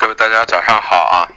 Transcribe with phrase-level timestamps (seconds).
[0.00, 1.28] 各位大家早上好啊！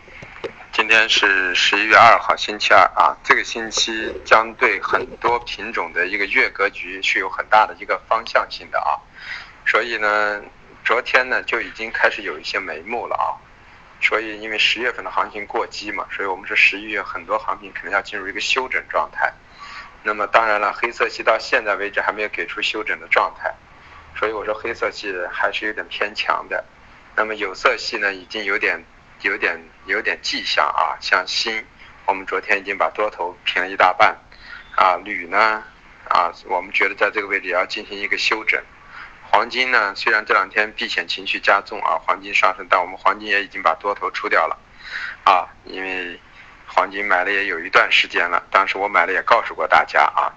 [0.71, 3.17] 今天是十一月二号，星期二啊。
[3.21, 8.95] 这个星期将对很多品种的一个月格局是有很大的一个方向性的啊。
[9.65, 10.41] 所以呢，
[10.85, 13.35] 昨天呢就已经开始有一些眉目了啊。
[14.01, 19.33] 所以因为十月份的行情过激嘛，所以我们说十一月很多行情可能要进入一个休整状态。
[20.03, 23.53] 那么当然了，黑色系到现在为止还没有给出休整的状态，
[24.17, 26.63] 所以我说黑色系还是有点偏强的。
[27.15, 28.83] 那么有色系呢，已经有点。
[29.21, 31.63] 有点有点迹象啊，像锌，
[32.05, 34.17] 我们昨天已经把多头平了一大半，
[34.75, 35.63] 啊，铝呢，
[36.09, 38.61] 啊，我们觉得在这个位置也要进行一个休整。
[39.31, 44.59] 黄金呢，虽然这两天避险情绪加重啊，黄金上升，但我们黄金也已经把多头出掉了，
[45.23, 46.19] 啊，因为
[46.67, 50.35] 黄金买了也有一段时间了，当时我买了也告诉过大家啊。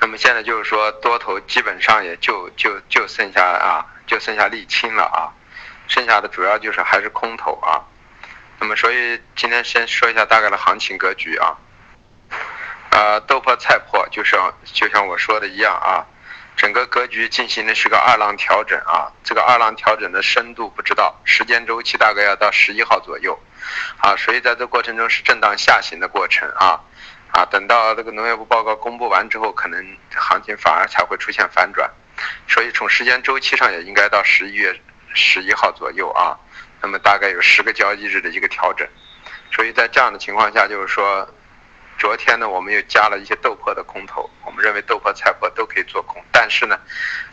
[0.00, 5.30] 那么现在就是说多头基本上也就就就剩下啊，就剩下沥青了啊。
[5.88, 7.82] 剩下的主要就是还是空头啊，
[8.58, 11.54] 那么所以今天先说一下大概的行情格局啊，
[12.90, 16.06] 呃，豆粕菜粕就像就像我说的一样啊，
[16.56, 23.38] 整个格局进行的是个二浪调整啊，这个二浪调整的深度不知道，时间周期大概要到十一号左右，
[23.98, 26.80] 啊，所以在这过程中是震荡下行的过程啊，
[27.32, 31.90] 啊，等到这个农业部报告公布完之后，可能行情反而才会出现反转，
[32.46, 34.74] 所以从时间周期上也应该到十一月。
[35.14, 36.32] 十一号左右啊，
[36.80, 38.88] 那么大概有十个交易日的一个调整，
[39.50, 41.28] 所以在这样的情况下，就是说，
[41.98, 46.80] 昨天呢，我们又加了一些豆粕的空头，我们认为豆粕、菜粕都可以做空，但是呢，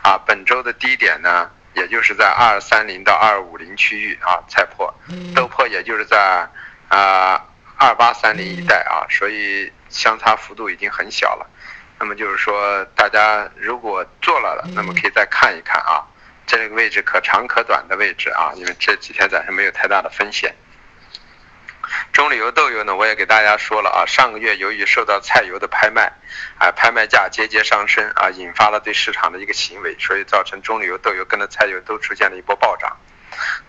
[0.02, 4.92] 啊，本周的低点呢，也就是在二三零到二五零区域啊，菜粕、
[5.34, 6.46] 豆粕也就是在
[6.88, 7.42] 啊
[7.78, 11.46] 二八三零一带啊，所以相差幅度已经很小了，
[11.98, 16.06] 那么就是说，大家如果做了的，那么可以再看一看啊。
[16.46, 20.52] 这个位置可长可短的位置啊，因为这几天暂时没有太大的风险。
[22.12, 26.12] 中旅游豆油呢，我也给大家说了啊，上个月由于受到菜油的拍卖，
[26.58, 32.96] 啊，拍卖价节节上升啊，引发了对市场的一个行为，所以造成中旅游豆油跟着菜油都出现了一波暴涨。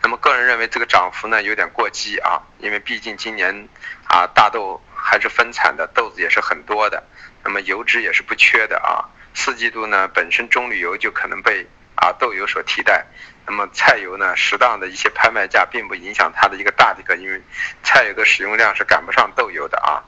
[0.01, 3.69] 那么个人认为这个涨幅呢有点过激啊，因为毕竟今年
[4.07, 7.03] 啊大豆还是分产的，豆子也是很多的，
[7.43, 9.09] 那么油脂也是不缺的啊。
[9.33, 13.05] 四季度呢本身棕榈油就可能被啊，豆油所替代，
[13.45, 14.35] 那么菜油呢？
[14.35, 17.41] 适当的一些拍卖价并不影响它的一个大的一个，因为
[17.83, 20.01] 菜油的使用量是赶不上豆油的啊。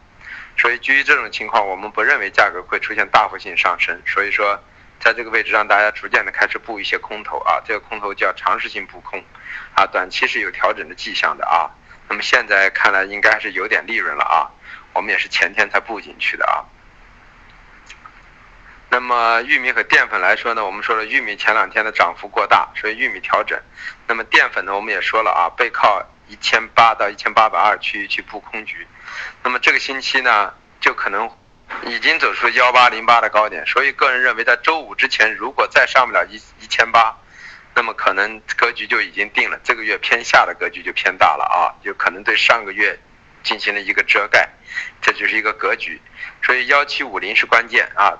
[0.57, 4.01] 所以基于这种情况，我们不认为价格会出现大幅性上升。
[4.05, 4.59] 所以说，
[4.99, 9.23] 在这个位置让大家逐渐的开始布一些空头啊，这个空头叫尝试性布空，
[9.75, 11.69] 啊，短期是有调整的迹象的啊。
[12.09, 14.49] 那么现在看来应该是有点利润了啊，
[14.93, 16.63] 我们也是前天才布进去的啊。
[18.89, 23.59] 那么玉米和淀粉来说呢，我们说了玉米前两天的涨幅过大，所以玉米调整。
[24.07, 28.85] 那么淀粉呢，我们也说了啊，背靠一千八到一千八百二区域去布空局。
[29.41, 31.27] 那么这个星期呢，就可能
[31.87, 37.17] 已经走出幺八零八的高点，所以个人认为在周五之前，如果再上不了一一千八，
[37.73, 42.99] 那么可能格局就已经定了，这个月偏下的格局就偏大了啊，就可能对上个月
[43.43, 44.49] 进行了一个遮盖，
[45.01, 46.01] 这就是一个格局。
[46.41, 48.17] 所以幺七五零是关键啊。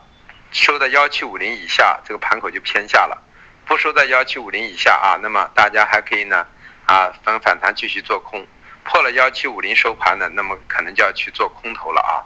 [0.52, 3.18] 收在幺七五零以下，这个盘口就偏下了；
[3.66, 6.46] 不收在幺七五零以下啊，那么大家还可以呢
[6.86, 8.46] 啊等反弹继续做空。
[8.84, 12.22] 破了幺七五零收盘的，那么可能就要去做空头了啊。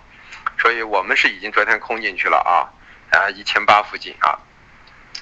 [0.60, 2.68] 所以我们是已经昨天空进去了啊
[3.18, 4.38] 啊一千八附近啊，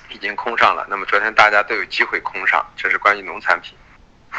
[0.10, 0.88] 已经空上了。
[0.90, 3.78] 那么昨天大家都有机会空上，这是关于农产品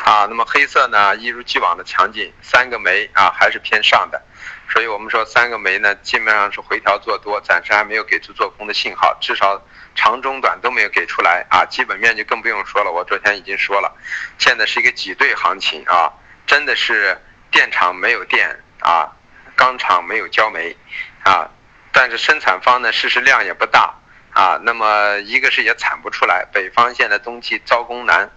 [0.04, 0.26] 啊。
[0.28, 4.20] 那么黑色呢，一如既往的强劲，三个煤啊还是偏上的。
[4.68, 9.62] 所以我们说三个煤呢，基本上是回调做多，暂时还没有给出做空的信号，至少
[9.94, 11.64] 长中短都没有给出来啊。
[11.66, 13.96] 基本面就更不用说了，我昨天已经说了，
[14.38, 16.12] 现在是一个挤兑行情啊，
[16.46, 17.16] 真的是
[17.50, 19.08] 电厂没有电啊，
[19.54, 20.76] 钢厂没有焦煤
[21.24, 21.48] 啊，
[21.92, 23.94] 但是生产方呢，事实量也不大
[24.32, 28.28] 啊，那么一个是也产不出来，北方现在冬季招工难，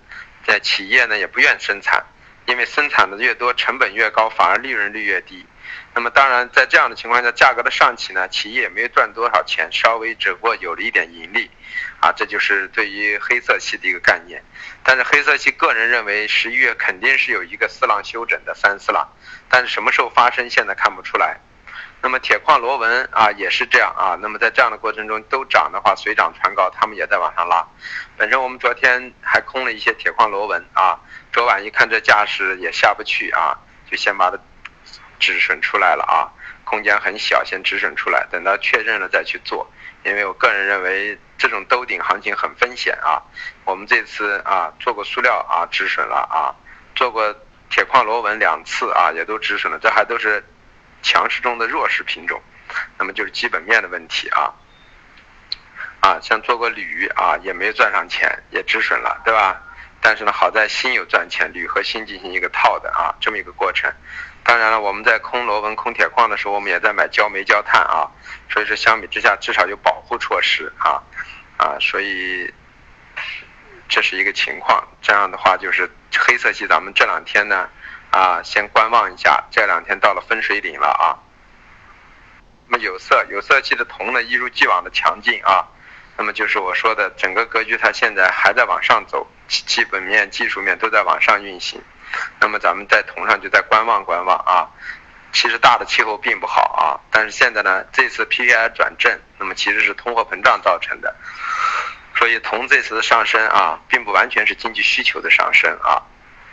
[0.45, 2.05] 在企业呢也不愿生产，
[2.45, 5.45] 因为生产的越多，成本越高，反而利润率越低。
[5.93, 11.49] 那么当然，在这样的情况下，价格的上起呢，企业也没有赚多少钱，稍微只不过有了一点盈利，
[11.99, 14.43] 啊，这就是对于黑色系的一个概念。
[14.83, 19.07] 但是黑色系个人认为，十一月肯定是有一个四浪休整的三四浪，
[19.49, 21.37] 但是什么时候发生，现在看不出来。
[22.01, 24.17] 那么铁矿螺纹啊，也是这样啊。
[24.21, 27.67] 那么在这样的过程中都涨的话，水涨船高，他们也在往上拉。
[28.17, 30.99] 本身我们昨天还空了一些铁矿螺纹啊，
[31.31, 33.57] 昨晚一看这架势也下不去啊，
[33.89, 34.37] 就先把它。
[35.21, 36.31] 止损出来了啊，
[36.63, 39.69] 空间很小，先止损出来，等到确认了再去做。
[40.05, 43.21] 因为我个人认为这种兜顶行情很风险啊。
[43.65, 46.55] 我们这次啊做过塑料啊止损了啊，
[46.95, 47.35] 做过
[47.69, 50.41] 铁矿螺纹两次啊，也都止损了，这还都是
[51.01, 52.41] 强势中的弱势品种，
[52.97, 54.53] 那么就是基本面的问题啊。
[56.01, 59.61] 啊，像做过铝啊，也没赚上钱，也止损了，对吧？
[60.01, 63.91] 但是呢，好在锌有赚钱，铝和锌进行一个套的啊，这么一个过程。
[64.45, 68.07] 当然了，我们在空螺纹、空铁矿的时候，我们也在买焦煤、焦炭啊，
[68.49, 71.03] 所以说相比之下，至少有保护措施啊
[71.57, 72.53] 啊，所以
[73.89, 74.87] 这是一个情况。
[75.01, 77.69] 这样的话，就是黑色系，咱们这两天呢
[78.11, 81.17] 啊，先观望一下，这两天到了分水岭了啊。
[82.67, 85.67] 那么有色有色系的铜呢，一如既往的强劲啊。
[86.17, 91.81] 那么就是我说的，整个格局它现在还在往上走，基本面、技术面都在往上运行。
[92.41, 94.67] 那么咱们在铜上就在观望观望啊。
[95.31, 101.15] 其实大的气候并不好啊，但是现在呢，这次 PPI 转正，那么其实是通货膨胀造成的。
[102.17, 106.01] 所以铜这次的上升啊，并不完全是经济需求的上升啊，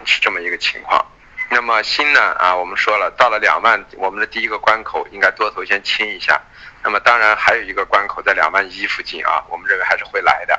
[0.05, 1.05] 是这么一个情况。
[1.49, 6.41] 那么锌呢啊，我们说了，到了两万，我们的第一个关口应该多头先清一下。
[6.83, 10.59] 那么当然还有一个关口在两万一附近啊，我们认为还是会来的，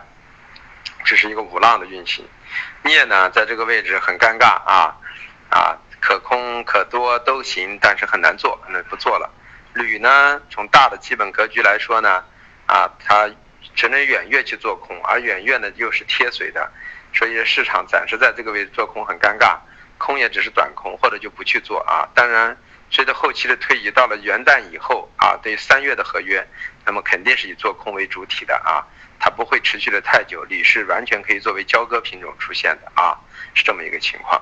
[1.06, 2.28] 这是一个五浪的运行。
[2.84, 4.96] 镍呢在这个位置很尴尬啊
[5.50, 9.30] 啊，可空可多都行，但是很难做，那不做了。
[9.74, 12.24] 铝呢从大的基本格局来说呢
[12.66, 13.30] 啊，它
[13.76, 16.72] 只能远月去做空，而远月呢又是贴水的，
[17.14, 19.58] 所以市场暂时在这个位置做空很尴尬，
[19.98, 22.08] 空也只是短空或者就不去做啊。
[22.14, 22.58] 当然。
[22.90, 26.48] 随着后期的推移，到了元旦以后啊，对三月的合约，
[26.86, 28.80] 那么肯定是以做空为主体的啊，
[29.20, 33.20] 它不会持续的太久，铝是完全可以作为交割品种出现的啊，
[33.54, 34.42] 是这么一个情况。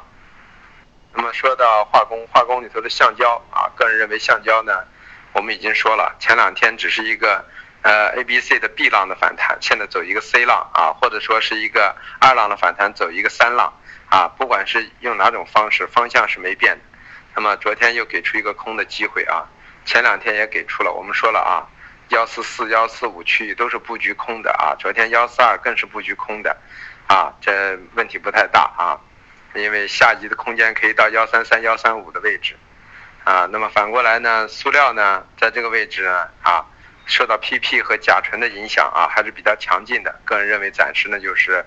[1.12, 4.86] 那么说到化工，化工里头的橡胶啊，个人认为橡胶呢，
[5.34, 7.44] 我们已经说了，前两天只是一个
[7.86, 13.72] 呃 A B C 的 B 浪的反弹，现在走一个 C 浪啊，或者说是一个二浪的反弹，走一个三浪
[14.10, 16.82] 啊，不管是用哪种方式，方向是没变的。
[17.36, 19.46] 那么昨天又给出一个空的机会啊，
[19.86, 21.70] 前两天也给出了，我们说了啊，
[22.10, 26.58] 幺四四、幺四五区域都是布局空的啊，昨天幺四二更是布局空的，
[27.06, 28.98] 啊，这问题不太大啊，
[29.54, 32.56] 因为下移的空间可以到幺三三、幺三五的位置，
[33.24, 36.04] 啊，那么反过来呢，塑料呢，在这个位置，
[36.42, 36.66] 啊。
[37.06, 40.20] 受到 PP 和甲醇的影响啊，还是比较强劲的。
[40.26, 41.64] 个人认为暂时呢就是，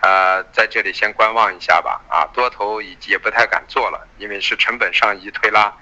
[0.00, 2.00] 呃，在这里先观望一下吧。
[2.08, 5.72] 啊，多头也也不太敢做了，因为是成本上移推拉，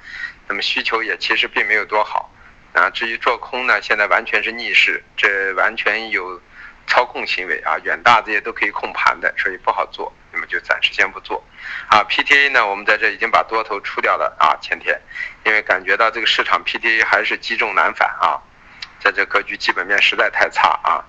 [0.49, 2.31] 那么需求也其实并没有多好。
[2.73, 6.41] 啊，至于做空呢，现在完全是逆势，这完全有
[6.87, 10.13] 操控行为啊，远大这些都可以控盘的，所以不好做。
[10.33, 11.45] 那么就暂时先不做。
[11.89, 14.97] 啊，PTA 呢，我们在这已经把多头出掉了啊，前天，
[15.45, 18.39] 因为感觉到这个市场 PTA 还是积重难返啊。
[19.03, 21.03] 在这格局基本面实在太差啊，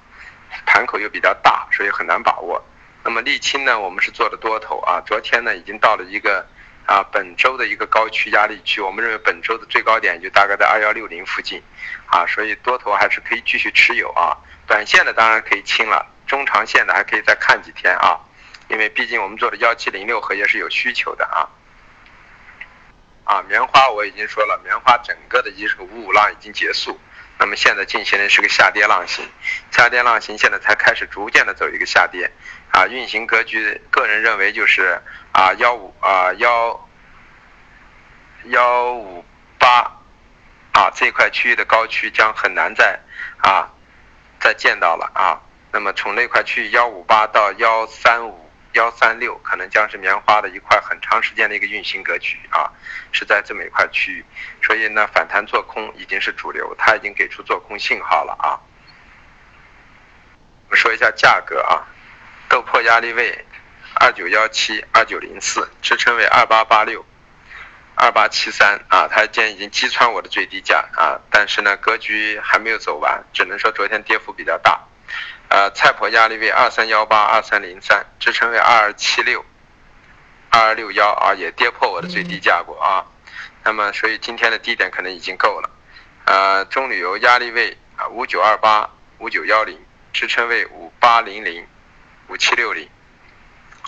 [0.66, 2.64] 盘口又比较大，所以很难把握。
[3.04, 6.46] 那么沥青呢，我们是做的多头啊，昨天呢已经到了一个
[6.86, 11.62] 啊本周的一个高区压力区，我们认为本周的最高点就大概在二幺六零附近
[12.06, 14.38] 啊，所以多头还是可以继续持有啊。
[14.68, 18.20] 短线的当然可以清了，中长线的还可以再看几天啊，
[18.70, 21.50] 因为毕竟我们做的幺七零六合约是有需求的啊。
[23.24, 27.00] 啊，棉花我已经说了，棉花整个的一个五五浪已经结束。
[27.42, 29.28] 那么现在进行的是个下跌浪形，
[29.72, 32.32] 下跌浪形现在才开始逐渐的走一个下跌，
[32.70, 35.02] 啊，运行格局，个人认为就是
[35.32, 36.88] 啊幺五啊幺
[38.44, 39.26] 幺五
[39.58, 39.92] 八
[40.72, 43.00] 啊这块区域的高区将很难再
[43.38, 43.68] 啊
[44.40, 48.51] 再见到了啊，那么从那块区域幺五八到幺三五。
[48.74, 52.72] 幺三六可能将是棉花的一块很长时间的一个运行格局啊，
[53.12, 54.26] 是在这么一块区域，
[54.62, 58.60] 所以呢反弹做空已经是主流，它已经给出做空信号了啊。
[60.68, 61.84] 我们说一下价格啊，
[62.48, 63.46] 豆粕压力位
[63.96, 67.06] 二九幺七、二九零四，支撑位二八八六、
[67.96, 74.88] 二八七三啊，它今天已经击穿我的最低价啊，但是呢格局还没有走完，只能说昨天跌幅比较大。
[75.50, 79.44] 呃，菜粕压力位二三幺八二三零三，支撑位二二七六，
[80.50, 83.04] 二二六幺啊，也跌破我的最低价过啊。
[83.64, 85.70] 那么，所以今天的低点可能已经够了。
[86.24, 89.78] 呃，中旅游压力位啊五九二八五九幺零，
[90.14, 91.68] 支撑位五八零零
[92.30, 92.88] 五七六零，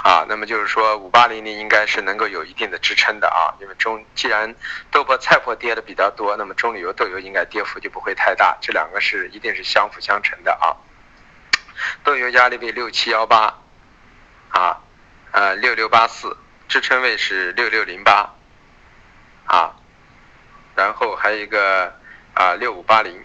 [0.03, 3.56] 啊，那么就是说五八零零应该是能够有一定的支撑的啊。
[3.62, 4.53] 因为中既然
[4.92, 10.75] 豆粕、菜粕跌的比较多，那么中旅游、豆油应该跌幅就不会太大，这两个是一定是相辅相成的啊。
[12.03, 13.59] 豆油压力位六七幺八，
[14.49, 14.81] 啊，
[15.31, 16.37] 呃六六八四，
[16.67, 18.33] 支撑位是六六零八，
[19.45, 19.75] 啊，
[20.75, 21.95] 然后还有一个
[22.33, 23.23] 啊六五八零，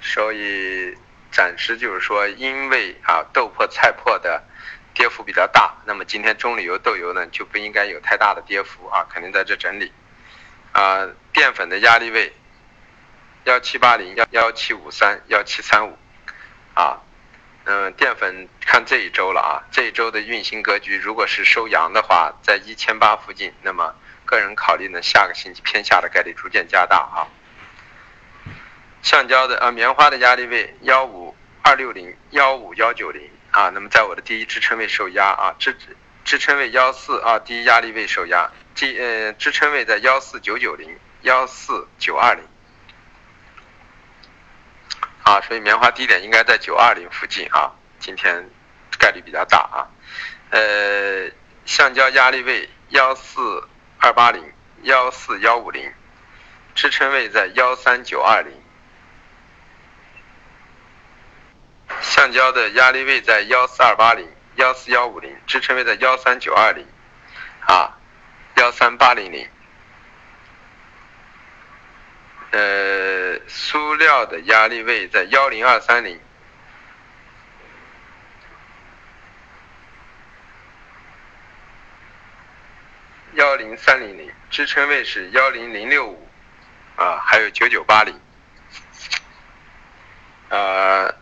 [0.00, 0.96] 所以
[1.30, 4.42] 暂时就是说，因为啊豆粕菜粕的
[4.94, 9.92] 跌幅比较大，那么今天中铝油、豆油呢就不应该有太大的跌幅啊，肯定在这整理。
[10.72, 12.32] 啊，淀粉的压力位
[13.44, 15.98] 幺七八零、幺幺七五三、幺七三五，
[16.74, 17.00] 啊，
[17.70, 23.94] 嗯，淀粉看这一周了啊，这一周的运行格局，如果是收阳的话，在一千八附近，那么
[24.24, 27.28] 个人考虑呢，下个星期偏下的概率逐渐加大啊。
[29.02, 35.76] 橡胶的啊，棉花的压力位幺五二六零、幺五幺九零啊，那么在我的第一支撑位受压啊，支
[36.24, 38.50] 支撑位幺四啊，第一压力位受压。
[38.74, 42.42] 支呃支撑位在幺四九九零幺四九二零，
[45.28, 48.48] 啊，所以棉花低点应该在九二零附近啊，今天
[48.98, 49.84] 概率比较大啊，
[50.48, 51.30] 呃，
[51.66, 53.68] 橡胶压力位幺四
[53.98, 54.42] 二八零
[54.84, 55.92] 幺四幺五零，
[56.74, 58.50] 支撑位在幺三九二零，
[62.00, 66.86] 橡胶的压力位在幺四二八零幺四幺五零，支撑位在幺三九二零，
[67.66, 67.94] 啊。
[68.56, 69.48] 幺三八零零，
[72.50, 72.58] 呃，
[73.48, 76.20] 塑料的压力位在幺零二三零，
[83.32, 86.28] 幺零三零零，支撑位是幺零零六五，
[86.96, 88.20] 啊，还有九九八零，
[90.50, 91.14] 呃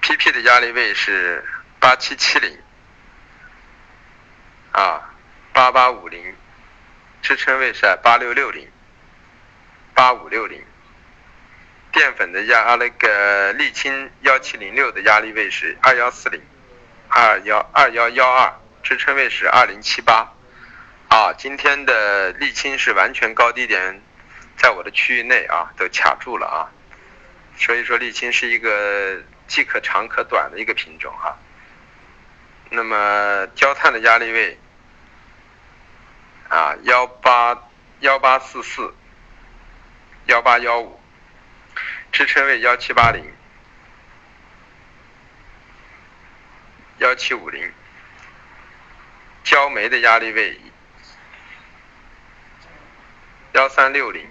[0.00, 1.44] ，PP 的压力位是
[1.80, 2.58] 八七七零，
[4.72, 5.14] 啊，
[5.52, 6.34] 八八五零。
[7.20, 8.70] 支撑位是八六六零、
[9.92, 10.64] 八五六零，
[11.92, 16.40] 淀粉的压啊那个沥青幺七零六的压力位是二幺四零、
[17.08, 18.52] 二幺二幺幺二，
[18.82, 20.32] 支撑位是二零七八。
[21.08, 24.02] 啊，今天的沥青是完全高低点
[24.56, 26.68] 在我的区域内啊，都卡住了啊，
[27.56, 31.36] 所以说沥青是一个既可长可短的一个品种啊。
[32.70, 34.58] 那么焦炭的压力位。
[36.50, 37.68] 啊，幺八
[38.00, 38.94] 幺八四四，
[40.28, 40.97] 幺八幺五，
[42.12, 43.24] 支撑位幺七八零，
[46.98, 47.72] 幺七五零，
[49.44, 50.60] 焦煤的压力位
[53.52, 54.26] 幺三六零，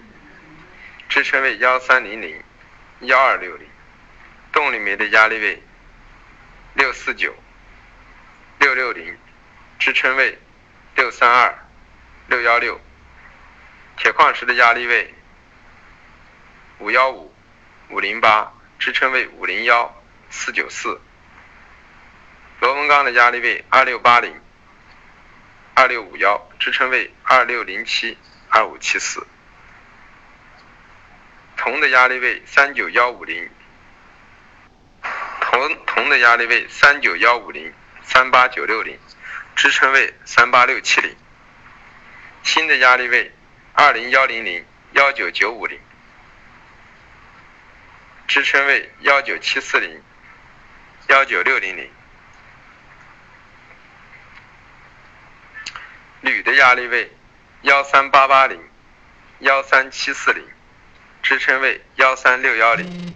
[1.10, 2.44] 支撑位幺三零零，
[3.02, 3.68] 幺二六零，
[4.52, 5.64] 动力煤的压力位
[6.74, 7.34] 六四九，
[8.60, 9.18] 六六零，
[9.80, 10.38] 支撑位
[10.96, 11.58] 六三二。
[12.30, 12.78] 六幺六，
[13.96, 15.14] 铁矿石的压力位
[16.80, 17.34] 五幺五
[17.90, 19.96] 五零八，支撑位五零幺
[20.30, 21.00] 四九四。
[22.60, 24.42] 螺纹钢的压力位二六八零
[25.74, 28.18] 二六五幺，支撑位二六零七
[28.50, 29.26] 二五七四。
[31.56, 33.50] 铜的压力位三九幺五零，
[35.40, 39.00] 铜铜的压力位三九幺五零三八九六零，
[39.56, 41.16] 支撑位三八六七零。
[42.44, 43.32] 新的压力位
[43.74, 45.80] 二零幺零零幺九九五零，
[48.28, 50.04] 支撑位幺九七四零
[51.08, 51.90] 幺九六零零，
[56.22, 57.10] 铝的压力位
[57.62, 58.62] 幺三八八零
[59.40, 60.46] 幺三七四零，
[61.24, 63.16] 支撑位幺三六幺零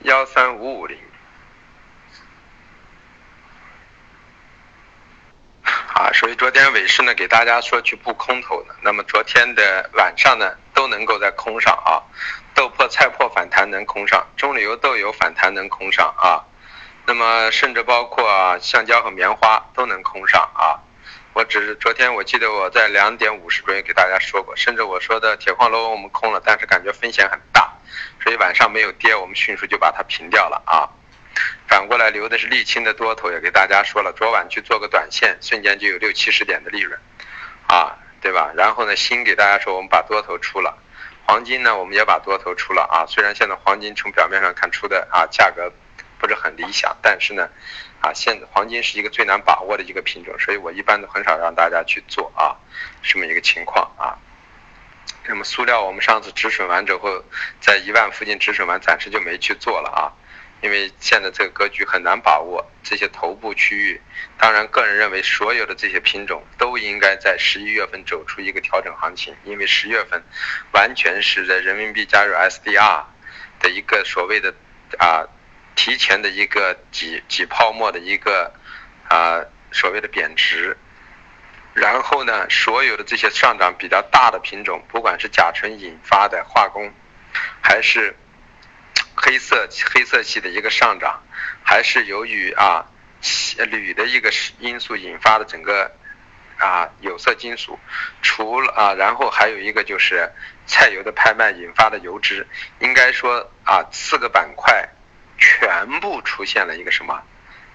[0.00, 0.98] 幺三五五零。
[5.94, 8.74] 啊，所以昨天尾市呢，给大家说去布空头的。
[8.82, 11.96] 那么昨天的晚上呢，都能够在空上啊，
[12.54, 16.44] 豆粕、菜粕反弹能空上，中铝油、豆油反弹能空上啊。
[17.06, 20.76] 那么甚至包括橡胶和棉花都能空上啊。
[21.32, 27.72] 我只是昨天我记得我在两点五十左右给大家说过，甚至我说的铁矿螺我们空了，但是感觉风险很大，
[28.22, 30.84] 所以晚上没有跌，我们迅速就把它平掉了啊。
[31.66, 37.00] 反过来留的是沥青的多头，也给大家说了，昨晚去做个短线，瞬间就有六七十点的利润，
[37.68, 38.50] 啊，对吧？
[38.56, 40.78] 然后呢，新给大家说，我们把多头出了，
[41.26, 43.04] 黄金呢，我们也把多头出了啊。
[43.06, 45.70] 虽然现在黄金从表面上看出的啊价格
[46.18, 47.46] 不是很理想，但是呢，
[48.00, 52.56] 啊，现黄金是一个最难把握的一个品种，所以我一般都很少让大家去做啊，
[53.02, 54.16] 这么一个情况啊。
[55.26, 57.22] 那么塑料我们上次止损完之后，
[57.60, 60.08] 在一万附近止损完，暂时就没去做了啊。
[60.64, 64.00] 因为现在这个格局很难把握，这些头部区域，
[64.38, 70.24] 当然个人认为所有的这些品种都应该在十一月份走出一个调整行情，因为十月份
[70.72, 73.04] 完全是在人民币加入 SDR
[73.60, 74.54] 的一个所谓的
[74.98, 75.28] 啊
[75.76, 78.50] 提前的一个挤挤泡沫的一个
[79.10, 80.78] 啊所谓的贬值，
[81.74, 86.90] 然后呢，所有的这些上涨比较大的品种，不管是甲醇引发的化工，
[87.60, 88.16] 还是。
[89.24, 91.22] 黑色黑色系的一个上涨，
[91.62, 92.84] 还是由于啊
[93.70, 95.90] 铝的一个因素引发的整个
[96.58, 97.78] 啊有色金属，
[98.20, 100.30] 除了啊，然后还有一个就是
[100.66, 102.46] 菜油的拍卖引发的油脂，
[102.80, 104.86] 应该说啊四个板块
[105.38, 107.22] 全部出现了一个什么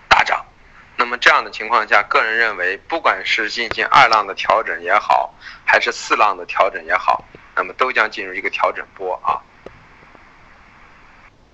[0.08, 0.46] 大涨。
[0.98, 5.34] 那么这样的情况下，个人认为，不管是进行二浪的调整也好，
[5.66, 7.26] 还是四浪的调整也好，
[7.56, 9.42] 那么都将进入一个调整波啊。